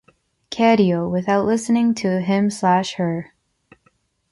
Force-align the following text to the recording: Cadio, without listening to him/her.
Cadio, 0.49 1.07
without 1.07 1.45
listening 1.45 1.93
to 1.93 2.21
him/her. 2.21 3.35